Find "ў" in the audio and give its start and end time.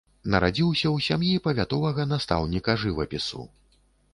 0.95-1.05